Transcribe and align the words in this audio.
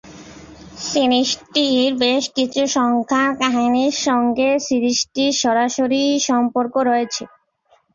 সিরিজটির 0.85 1.91
বেশ 2.01 2.23
কিছু 2.37 2.61
সংখ্যার 2.77 3.29
কাহিনীর 3.41 3.95
সঙ্গে 4.07 4.49
টিভি 4.49 4.65
সিরিজটির 4.67 5.33
সরাসরি 5.41 6.01
সম্পর্ক 6.29 6.73
রয়েছে। 6.89 7.23